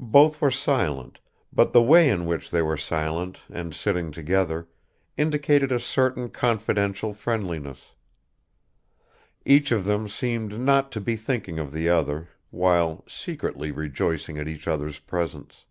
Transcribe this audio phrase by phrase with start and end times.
[0.00, 1.20] Both were silent,
[1.52, 4.66] but the way in which they were silent and sitting together
[5.16, 7.92] indicated a certain confidential friendliness;
[9.44, 14.48] each of them seemed not to be thinking of the other, while secretly rejoicing at
[14.48, 15.64] each other's presence.